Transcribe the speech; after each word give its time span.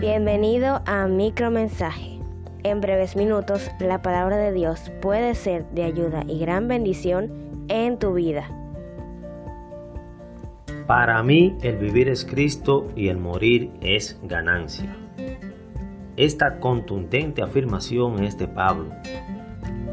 Bienvenido 0.00 0.80
a 0.86 1.06
Micromensaje. 1.08 2.20
En 2.62 2.80
breves 2.80 3.16
minutos, 3.16 3.70
la 3.80 4.00
palabra 4.00 4.38
de 4.38 4.50
Dios 4.50 4.90
puede 5.02 5.34
ser 5.34 5.66
de 5.72 5.84
ayuda 5.84 6.24
y 6.26 6.38
gran 6.38 6.68
bendición 6.68 7.66
en 7.68 7.98
tu 7.98 8.14
vida. 8.14 8.48
Para 10.86 11.22
mí 11.22 11.54
el 11.60 11.76
vivir 11.76 12.08
es 12.08 12.24
Cristo 12.24 12.88
y 12.96 13.08
el 13.08 13.18
morir 13.18 13.72
es 13.82 14.18
ganancia. 14.22 14.96
Esta 16.16 16.60
contundente 16.60 17.42
afirmación 17.42 18.24
es 18.24 18.38
de 18.38 18.48
Pablo. 18.48 18.94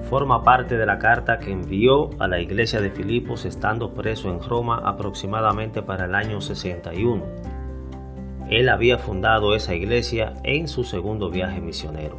Forma 0.10 0.42
parte 0.42 0.78
de 0.78 0.86
la 0.86 1.00
carta 1.00 1.38
que 1.38 1.52
envió 1.52 2.12
a 2.22 2.30
la 2.30 2.40
iglesia 2.40 2.80
de 2.80 2.92
Filipos 2.92 3.44
estando 3.44 3.94
preso 3.94 4.30
en 4.30 4.42
Roma 4.42 4.82
aproximadamente 4.86 5.82
para 5.82 6.06
el 6.06 6.16
año 6.16 6.40
61. 6.40 7.57
Él 8.50 8.70
había 8.70 8.98
fundado 8.98 9.56
esa 9.56 9.76
iglesia 9.76 10.34
en 10.44 10.68
su 10.68 10.84
segundo 10.84 11.30
viaje 11.30 11.60
misionero. 11.60 12.18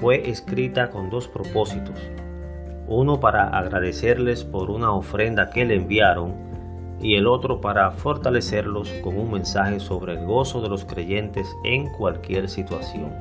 Fue 0.00 0.28
escrita 0.28 0.90
con 0.90 1.08
dos 1.08 1.28
propósitos. 1.28 1.98
Uno 2.88 3.20
para 3.20 3.48
agradecerles 3.48 4.44
por 4.44 4.70
una 4.70 4.92
ofrenda 4.92 5.50
que 5.50 5.64
le 5.64 5.76
enviaron 5.76 6.32
y 7.00 7.14
el 7.14 7.28
otro 7.28 7.60
para 7.60 7.90
fortalecerlos 7.92 8.90
con 9.04 9.16
un 9.16 9.30
mensaje 9.30 9.78
sobre 9.78 10.14
el 10.14 10.26
gozo 10.26 10.60
de 10.60 10.68
los 10.68 10.84
creyentes 10.84 11.46
en 11.64 11.88
cualquier 11.92 12.48
situación. 12.48 13.12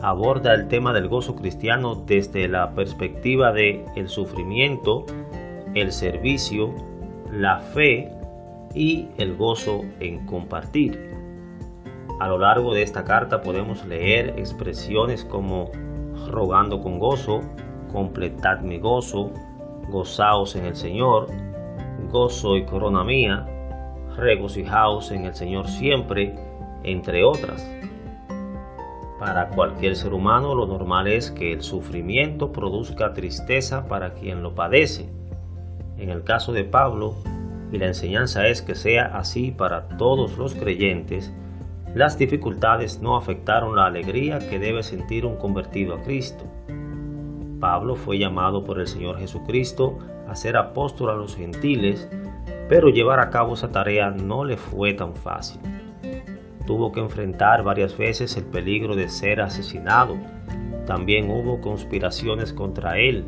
Aborda 0.00 0.54
el 0.54 0.68
tema 0.68 0.92
del 0.92 1.08
gozo 1.08 1.34
cristiano 1.34 1.94
desde 1.94 2.48
la 2.48 2.74
perspectiva 2.74 3.52
de 3.52 3.84
el 3.96 4.08
sufrimiento, 4.08 5.04
el 5.74 5.90
servicio, 5.90 6.74
la 7.30 7.58
fe 7.58 8.10
y 8.74 9.08
el 9.18 9.36
gozo 9.36 9.82
en 10.00 10.26
compartir. 10.26 11.10
A 12.20 12.28
lo 12.28 12.38
largo 12.38 12.72
de 12.74 12.82
esta 12.82 13.04
carta 13.04 13.42
podemos 13.42 13.84
leer 13.84 14.34
expresiones 14.38 15.24
como 15.24 15.70
rogando 16.28 16.80
con 16.80 16.98
gozo, 16.98 17.40
completad 17.92 18.60
mi 18.60 18.78
gozo, 18.78 19.32
gozaos 19.88 20.56
en 20.56 20.66
el 20.66 20.76
Señor, 20.76 21.26
gozo 22.10 22.56
y 22.56 22.64
corona 22.64 23.04
mía, 23.04 23.46
regocijaos 24.16 25.10
en 25.10 25.24
el 25.24 25.34
Señor 25.34 25.68
siempre, 25.68 26.34
entre 26.84 27.24
otras. 27.24 27.68
Para 29.18 29.50
cualquier 29.50 29.94
ser 29.94 30.14
humano 30.14 30.54
lo 30.54 30.66
normal 30.66 31.06
es 31.06 31.30
que 31.30 31.52
el 31.52 31.62
sufrimiento 31.62 32.50
produzca 32.50 33.12
tristeza 33.12 33.86
para 33.86 34.14
quien 34.14 34.42
lo 34.42 34.54
padece. 34.54 35.08
En 35.96 36.10
el 36.10 36.24
caso 36.24 36.52
de 36.52 36.64
Pablo, 36.64 37.14
y 37.72 37.78
la 37.78 37.86
enseñanza 37.86 38.46
es 38.46 38.62
que 38.62 38.74
sea 38.74 39.16
así 39.16 39.50
para 39.50 39.88
todos 39.96 40.36
los 40.36 40.54
creyentes, 40.54 41.32
las 41.94 42.18
dificultades 42.18 43.00
no 43.00 43.16
afectaron 43.16 43.76
la 43.76 43.86
alegría 43.86 44.38
que 44.38 44.58
debe 44.58 44.82
sentir 44.82 45.26
un 45.26 45.36
convertido 45.36 45.94
a 45.94 46.02
Cristo. 46.02 46.44
Pablo 47.60 47.96
fue 47.96 48.18
llamado 48.18 48.64
por 48.64 48.78
el 48.78 48.86
Señor 48.86 49.18
Jesucristo 49.18 49.98
a 50.28 50.36
ser 50.36 50.56
apóstol 50.56 51.10
a 51.10 51.14
los 51.14 51.36
gentiles, 51.36 52.08
pero 52.68 52.88
llevar 52.88 53.20
a 53.20 53.30
cabo 53.30 53.54
esa 53.54 53.70
tarea 53.70 54.10
no 54.10 54.44
le 54.44 54.56
fue 54.56 54.94
tan 54.94 55.14
fácil. 55.14 55.60
Tuvo 56.66 56.92
que 56.92 57.00
enfrentar 57.00 57.62
varias 57.62 57.96
veces 57.96 58.36
el 58.36 58.44
peligro 58.44 58.96
de 58.96 59.08
ser 59.08 59.40
asesinado. 59.40 60.16
También 60.86 61.30
hubo 61.30 61.60
conspiraciones 61.60 62.52
contra 62.52 62.98
él, 62.98 63.24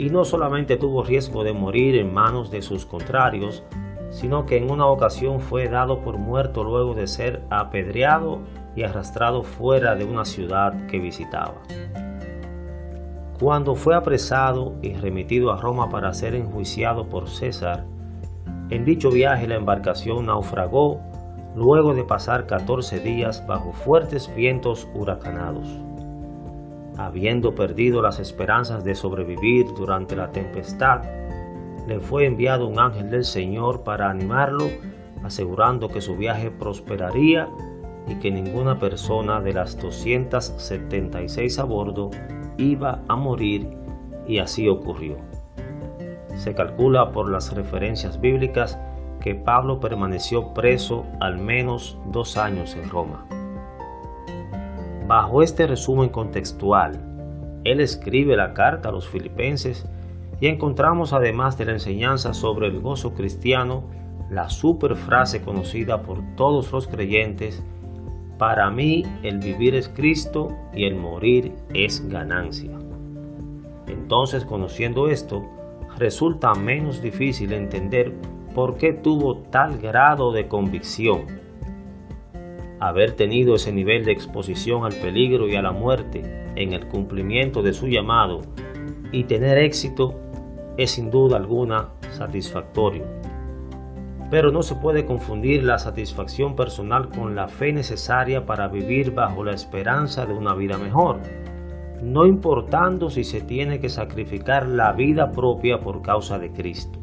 y 0.00 0.08
no 0.08 0.24
solamente 0.24 0.78
tuvo 0.78 1.04
riesgo 1.04 1.44
de 1.44 1.52
morir 1.52 1.94
en 1.96 2.14
manos 2.14 2.50
de 2.50 2.62
sus 2.62 2.86
contrarios, 2.86 3.62
sino 4.08 4.46
que 4.46 4.56
en 4.56 4.70
una 4.70 4.86
ocasión 4.86 5.40
fue 5.40 5.68
dado 5.68 6.00
por 6.00 6.16
muerto 6.16 6.64
luego 6.64 6.94
de 6.94 7.06
ser 7.06 7.42
apedreado 7.50 8.38
y 8.74 8.82
arrastrado 8.82 9.42
fuera 9.42 9.96
de 9.96 10.06
una 10.06 10.24
ciudad 10.24 10.86
que 10.86 10.98
visitaba. 10.98 11.56
Cuando 13.38 13.74
fue 13.74 13.94
apresado 13.94 14.72
y 14.80 14.94
remitido 14.94 15.52
a 15.52 15.60
Roma 15.60 15.90
para 15.90 16.14
ser 16.14 16.34
enjuiciado 16.34 17.06
por 17.06 17.28
César, 17.28 17.84
en 18.70 18.86
dicho 18.86 19.10
viaje 19.10 19.46
la 19.46 19.56
embarcación 19.56 20.24
naufragó 20.24 20.98
luego 21.54 21.92
de 21.92 22.04
pasar 22.04 22.46
14 22.46 23.00
días 23.00 23.46
bajo 23.46 23.74
fuertes 23.74 24.34
vientos 24.34 24.88
huracanados 24.94 25.68
habiendo 27.06 27.54
perdido 27.54 28.02
las 28.02 28.18
esperanzas 28.18 28.84
de 28.84 28.94
sobrevivir 28.94 29.66
durante 29.74 30.16
la 30.16 30.30
tempestad, 30.32 31.02
le 31.86 31.98
fue 32.00 32.26
enviado 32.26 32.66
un 32.66 32.78
ángel 32.78 33.10
del 33.10 33.24
Señor 33.24 33.82
para 33.82 34.10
animarlo, 34.10 34.68
asegurando 35.22 35.88
que 35.88 36.00
su 36.00 36.16
viaje 36.16 36.50
prosperaría 36.50 37.48
y 38.06 38.16
que 38.16 38.30
ninguna 38.30 38.78
persona 38.78 39.40
de 39.40 39.52
las 39.52 39.80
276 39.80 41.58
a 41.58 41.64
bordo 41.64 42.10
iba 42.58 43.02
a 43.08 43.16
morir 43.16 43.68
y 44.26 44.38
así 44.38 44.68
ocurrió. 44.68 45.16
Se 46.36 46.54
calcula 46.54 47.12
por 47.12 47.30
las 47.30 47.52
referencias 47.54 48.20
bíblicas 48.20 48.78
que 49.20 49.34
Pablo 49.34 49.80
permaneció 49.80 50.54
preso 50.54 51.04
al 51.20 51.38
menos 51.38 51.98
dos 52.06 52.36
años 52.36 52.76
en 52.76 52.88
Roma. 52.88 53.26
Bajo 55.10 55.42
este 55.42 55.66
resumen 55.66 56.10
contextual, 56.10 56.92
él 57.64 57.80
escribe 57.80 58.36
la 58.36 58.54
carta 58.54 58.90
a 58.90 58.92
los 58.92 59.08
filipenses 59.08 59.84
y 60.40 60.46
encontramos 60.46 61.12
además 61.12 61.58
de 61.58 61.64
la 61.64 61.72
enseñanza 61.72 62.32
sobre 62.32 62.68
el 62.68 62.78
gozo 62.78 63.12
cristiano, 63.12 63.82
la 64.30 64.48
super 64.50 64.94
frase 64.94 65.42
conocida 65.42 66.02
por 66.02 66.20
todos 66.36 66.70
los 66.70 66.86
creyentes, 66.86 67.60
para 68.38 68.70
mí 68.70 69.02
el 69.24 69.40
vivir 69.40 69.74
es 69.74 69.88
Cristo 69.88 70.56
y 70.72 70.84
el 70.84 70.94
morir 70.94 71.54
es 71.74 72.08
ganancia. 72.08 72.70
Entonces, 73.88 74.44
conociendo 74.44 75.08
esto, 75.08 75.42
resulta 75.98 76.54
menos 76.54 77.02
difícil 77.02 77.52
entender 77.52 78.14
por 78.54 78.76
qué 78.76 78.92
tuvo 78.92 79.38
tal 79.38 79.78
grado 79.78 80.30
de 80.30 80.46
convicción 80.46 81.39
Haber 82.80 83.12
tenido 83.12 83.56
ese 83.56 83.72
nivel 83.72 84.06
de 84.06 84.12
exposición 84.12 84.86
al 84.86 84.94
peligro 84.94 85.46
y 85.48 85.54
a 85.54 85.60
la 85.60 85.70
muerte 85.70 86.22
en 86.56 86.72
el 86.72 86.88
cumplimiento 86.88 87.62
de 87.62 87.74
su 87.74 87.88
llamado 87.88 88.40
y 89.12 89.24
tener 89.24 89.58
éxito 89.58 90.14
es 90.78 90.92
sin 90.92 91.10
duda 91.10 91.36
alguna 91.36 91.90
satisfactorio. 92.12 93.04
Pero 94.30 94.50
no 94.50 94.62
se 94.62 94.76
puede 94.76 95.04
confundir 95.04 95.62
la 95.62 95.78
satisfacción 95.78 96.56
personal 96.56 97.10
con 97.10 97.34
la 97.34 97.48
fe 97.48 97.70
necesaria 97.70 98.46
para 98.46 98.68
vivir 98.68 99.12
bajo 99.12 99.44
la 99.44 99.52
esperanza 99.52 100.24
de 100.24 100.32
una 100.32 100.54
vida 100.54 100.78
mejor, 100.78 101.20
no 102.02 102.24
importando 102.24 103.10
si 103.10 103.24
se 103.24 103.42
tiene 103.42 103.78
que 103.80 103.90
sacrificar 103.90 104.66
la 104.66 104.92
vida 104.92 105.32
propia 105.32 105.80
por 105.80 106.00
causa 106.00 106.38
de 106.38 106.50
Cristo. 106.50 106.98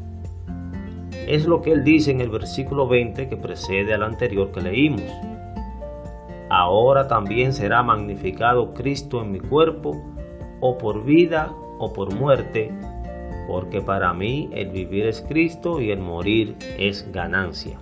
Es 1.28 1.46
lo 1.46 1.62
que 1.62 1.70
él 1.70 1.84
dice 1.84 2.10
en 2.10 2.20
el 2.20 2.30
versículo 2.30 2.88
20 2.88 3.28
que 3.28 3.36
precede 3.36 3.94
al 3.94 4.02
anterior 4.02 4.50
que 4.50 4.60
leímos 4.60 5.12
ahora 6.50 7.08
también 7.08 7.52
será 7.52 7.82
magnificado 7.82 8.74
Cristo 8.74 9.22
en 9.22 9.32
mi 9.32 9.40
cuerpo, 9.40 9.96
o 10.60 10.78
por 10.78 11.04
vida 11.04 11.52
o 11.78 11.92
por 11.92 12.14
muerte, 12.14 12.72
porque 13.46 13.80
para 13.80 14.12
mí 14.12 14.48
el 14.52 14.70
vivir 14.70 15.06
es 15.06 15.20
Cristo 15.22 15.80
y 15.80 15.90
el 15.90 16.00
morir 16.00 16.56
es 16.78 17.10
ganancia. 17.12 17.78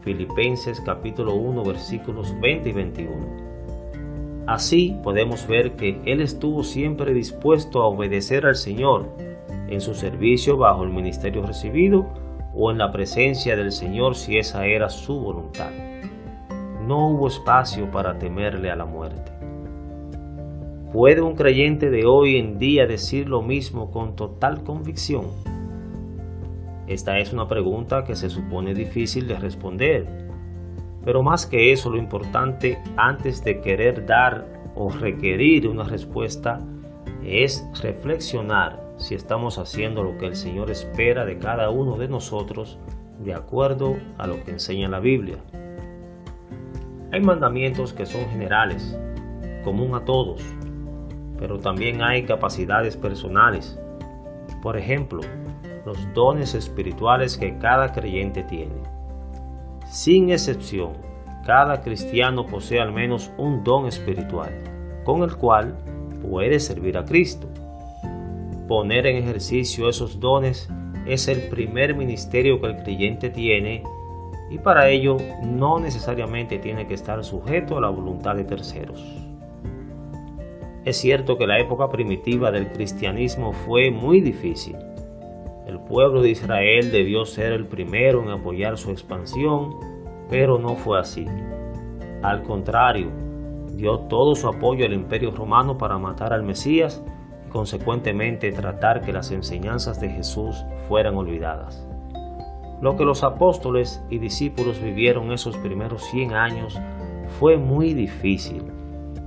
Filipenses 0.00 0.80
capítulo 0.80 1.34
1 1.34 1.64
versículos 1.64 2.34
20 2.40 2.68
y 2.68 2.72
21. 2.72 3.46
Así 4.46 4.96
podemos 5.02 5.46
ver 5.48 5.72
que 5.72 6.00
Él 6.04 6.20
estuvo 6.20 6.62
siempre 6.62 7.12
dispuesto 7.12 7.82
a 7.82 7.86
obedecer 7.86 8.46
al 8.46 8.54
Señor 8.54 9.08
en 9.68 9.80
su 9.80 9.94
servicio 9.94 10.56
bajo 10.56 10.84
el 10.84 10.90
ministerio 10.90 11.42
recibido 11.42 12.06
o 12.54 12.70
en 12.70 12.78
la 12.78 12.92
presencia 12.92 13.56
del 13.56 13.72
Señor 13.72 14.14
si 14.14 14.38
esa 14.38 14.64
era 14.66 14.88
su 14.88 15.18
voluntad 15.18 15.95
no 16.86 17.08
hubo 17.08 17.26
espacio 17.26 17.90
para 17.90 18.18
temerle 18.18 18.70
a 18.70 18.76
la 18.76 18.84
muerte. 18.84 19.32
¿Puede 20.92 21.20
un 21.20 21.34
creyente 21.34 21.90
de 21.90 22.06
hoy 22.06 22.36
en 22.36 22.58
día 22.58 22.86
decir 22.86 23.28
lo 23.28 23.42
mismo 23.42 23.90
con 23.90 24.14
total 24.14 24.62
convicción? 24.62 25.26
Esta 26.86 27.18
es 27.18 27.32
una 27.32 27.48
pregunta 27.48 28.04
que 28.04 28.14
se 28.14 28.30
supone 28.30 28.72
difícil 28.72 29.26
de 29.26 29.36
responder, 29.36 30.06
pero 31.04 31.22
más 31.22 31.44
que 31.44 31.72
eso 31.72 31.90
lo 31.90 31.98
importante 31.98 32.78
antes 32.96 33.42
de 33.42 33.60
querer 33.60 34.06
dar 34.06 34.46
o 34.76 34.88
requerir 34.90 35.66
una 35.66 35.84
respuesta 35.84 36.60
es 37.24 37.68
reflexionar 37.82 38.80
si 38.96 39.16
estamos 39.16 39.58
haciendo 39.58 40.04
lo 40.04 40.16
que 40.18 40.26
el 40.26 40.36
Señor 40.36 40.70
espera 40.70 41.24
de 41.24 41.38
cada 41.38 41.70
uno 41.70 41.96
de 41.96 42.06
nosotros 42.06 42.78
de 43.18 43.34
acuerdo 43.34 43.96
a 44.18 44.26
lo 44.28 44.42
que 44.44 44.52
enseña 44.52 44.88
la 44.88 45.00
Biblia. 45.00 45.38
Hay 47.12 47.20
mandamientos 47.20 47.92
que 47.92 48.04
son 48.04 48.28
generales, 48.30 48.98
común 49.62 49.94
a 49.94 50.04
todos, 50.04 50.42
pero 51.38 51.58
también 51.58 52.02
hay 52.02 52.24
capacidades 52.24 52.96
personales. 52.96 53.78
Por 54.60 54.76
ejemplo, 54.76 55.20
los 55.84 55.96
dones 56.14 56.54
espirituales 56.54 57.38
que 57.38 57.58
cada 57.58 57.92
creyente 57.92 58.42
tiene. 58.42 58.74
Sin 59.86 60.30
excepción, 60.30 60.94
cada 61.44 61.80
cristiano 61.80 62.44
posee 62.44 62.80
al 62.80 62.92
menos 62.92 63.30
un 63.38 63.62
don 63.62 63.86
espiritual, 63.86 64.50
con 65.04 65.22
el 65.22 65.36
cual 65.36 65.76
puede 66.28 66.58
servir 66.58 66.98
a 66.98 67.04
Cristo. 67.04 67.46
Poner 68.66 69.06
en 69.06 69.16
ejercicio 69.16 69.88
esos 69.88 70.18
dones 70.18 70.68
es 71.06 71.28
el 71.28 71.48
primer 71.48 71.94
ministerio 71.94 72.60
que 72.60 72.66
el 72.66 72.82
creyente 72.82 73.30
tiene 73.30 73.84
y 74.50 74.58
para 74.58 74.88
ello 74.88 75.16
no 75.42 75.78
necesariamente 75.78 76.58
tiene 76.58 76.86
que 76.86 76.94
estar 76.94 77.22
sujeto 77.24 77.78
a 77.78 77.80
la 77.80 77.88
voluntad 77.88 78.36
de 78.36 78.44
terceros. 78.44 79.02
Es 80.84 80.98
cierto 80.98 81.36
que 81.36 81.48
la 81.48 81.58
época 81.58 81.88
primitiva 81.88 82.52
del 82.52 82.68
cristianismo 82.68 83.52
fue 83.52 83.90
muy 83.90 84.20
difícil. 84.20 84.76
El 85.66 85.80
pueblo 85.80 86.22
de 86.22 86.30
Israel 86.30 86.92
debió 86.92 87.24
ser 87.24 87.52
el 87.52 87.66
primero 87.66 88.22
en 88.22 88.30
apoyar 88.30 88.78
su 88.78 88.92
expansión, 88.92 89.74
pero 90.30 90.58
no 90.58 90.76
fue 90.76 91.00
así. 91.00 91.26
Al 92.22 92.44
contrario, 92.44 93.10
dio 93.72 93.98
todo 94.00 94.36
su 94.36 94.46
apoyo 94.46 94.86
al 94.86 94.92
imperio 94.92 95.32
romano 95.32 95.76
para 95.76 95.98
matar 95.98 96.32
al 96.32 96.44
Mesías 96.44 97.02
y 97.46 97.50
consecuentemente 97.50 98.52
tratar 98.52 99.00
que 99.00 99.12
las 99.12 99.32
enseñanzas 99.32 100.00
de 100.00 100.08
Jesús 100.08 100.64
fueran 100.88 101.16
olvidadas. 101.16 101.84
Lo 102.80 102.96
que 102.96 103.04
los 103.04 103.24
apóstoles 103.24 104.02
y 104.10 104.18
discípulos 104.18 104.82
vivieron 104.82 105.32
esos 105.32 105.56
primeros 105.56 106.04
100 106.10 106.34
años 106.34 106.78
fue 107.38 107.56
muy 107.56 107.94
difícil 107.94 108.62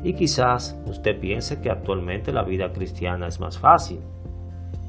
y 0.04 0.14
quizás 0.14 0.80
usted 0.86 1.20
piense 1.20 1.62
que 1.62 1.70
actualmente 1.70 2.32
la 2.32 2.44
vida 2.44 2.72
cristiana 2.72 3.28
es 3.28 3.40
más 3.40 3.58
fácil. 3.58 4.00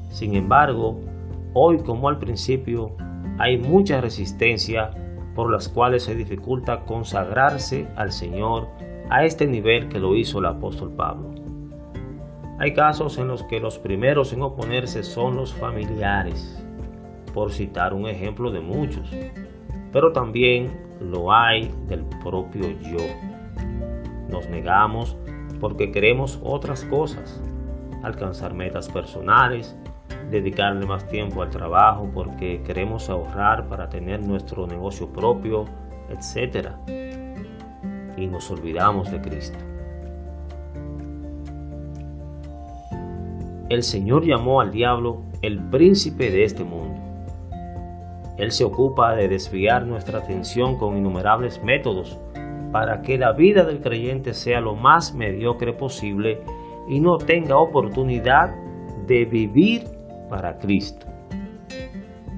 Sin 0.09 0.35
embargo, 0.35 0.99
hoy 1.53 1.79
como 1.79 2.07
al 2.07 2.19
principio, 2.19 2.95
hay 3.39 3.57
mucha 3.57 3.99
resistencia 3.99 4.91
por 5.35 5.51
las 5.51 5.67
cuales 5.67 6.03
se 6.03 6.15
dificulta 6.15 6.81
consagrarse 6.85 7.87
al 7.95 8.11
Señor 8.11 8.67
a 9.09 9.25
este 9.25 9.47
nivel 9.47 9.89
que 9.89 9.99
lo 9.99 10.15
hizo 10.15 10.39
el 10.39 10.45
apóstol 10.45 10.91
Pablo. 10.91 11.31
Hay 12.59 12.73
casos 12.73 13.17
en 13.17 13.27
los 13.27 13.43
que 13.43 13.59
los 13.59 13.79
primeros 13.79 14.33
en 14.33 14.43
oponerse 14.43 15.03
son 15.03 15.35
los 15.35 15.53
familiares, 15.53 16.63
por 17.33 17.51
citar 17.51 17.93
un 17.93 18.07
ejemplo 18.07 18.51
de 18.51 18.61
muchos, 18.61 19.09
pero 19.91 20.11
también 20.11 20.71
lo 20.99 21.31
hay 21.31 21.71
del 21.87 22.05
propio 22.23 22.69
yo 22.81 23.31
nos 24.31 24.49
negamos 24.49 25.17
porque 25.59 25.91
queremos 25.91 26.39
otras 26.41 26.85
cosas, 26.85 27.39
alcanzar 28.01 28.53
metas 28.53 28.89
personales, 28.89 29.75
dedicarle 30.31 30.85
más 30.87 31.07
tiempo 31.07 31.43
al 31.43 31.49
trabajo 31.49 32.09
porque 32.11 32.63
queremos 32.63 33.09
ahorrar 33.09 33.67
para 33.67 33.89
tener 33.89 34.25
nuestro 34.25 34.65
negocio 34.65 35.11
propio, 35.11 35.65
etc. 36.09 36.69
Y 38.17 38.25
nos 38.27 38.49
olvidamos 38.49 39.11
de 39.11 39.21
Cristo. 39.21 39.57
El 43.69 43.83
Señor 43.83 44.25
llamó 44.25 44.61
al 44.61 44.71
diablo 44.71 45.21
el 45.41 45.59
príncipe 45.59 46.31
de 46.31 46.43
este 46.43 46.63
mundo. 46.63 46.90
Él 48.41 48.51
se 48.51 48.63
ocupa 48.63 49.13
de 49.13 49.27
desviar 49.27 49.85
nuestra 49.85 50.17
atención 50.17 50.79
con 50.79 50.97
innumerables 50.97 51.61
métodos 51.63 52.17
para 52.71 53.03
que 53.03 53.19
la 53.19 53.33
vida 53.33 53.65
del 53.65 53.81
creyente 53.81 54.33
sea 54.33 54.61
lo 54.61 54.75
más 54.75 55.13
mediocre 55.13 55.73
posible 55.73 56.41
y 56.89 56.99
no 56.99 57.19
tenga 57.19 57.59
oportunidad 57.59 58.49
de 59.05 59.25
vivir 59.25 59.83
para 60.27 60.57
Cristo. 60.57 61.05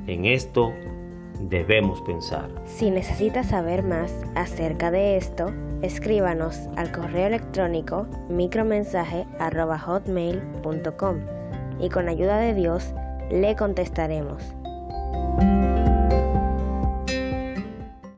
En 0.05 0.25
esto 0.25 0.73
debemos 1.39 2.01
pensar. 2.01 2.49
Si 2.65 2.91
necesita 2.91 3.45
saber 3.45 3.81
más 3.81 4.13
acerca 4.35 4.91
de 4.91 5.15
esto, 5.15 5.53
escríbanos 5.81 6.67
al 6.75 6.91
correo 6.91 7.27
electrónico 7.27 8.07
micromensaje.hotmail.com 8.27 11.17
y 11.79 11.87
con 11.87 12.09
ayuda 12.09 12.39
de 12.39 12.53
Dios 12.55 12.93
le 13.31 13.55
contestaremos. 13.55 14.53